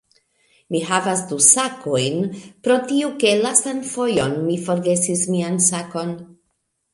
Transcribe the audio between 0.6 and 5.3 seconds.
Mi havas du sakojn pro tio, ke lastan fojon mi forgesis